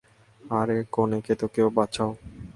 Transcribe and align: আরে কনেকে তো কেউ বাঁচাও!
আরে 0.41 0.77
কনেকে 0.91 1.33
তো 1.35 1.45
কেউ 1.55 1.67
বাঁচাও! 1.69 2.11